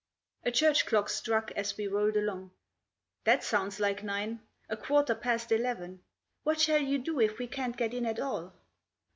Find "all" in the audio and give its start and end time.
8.19-8.51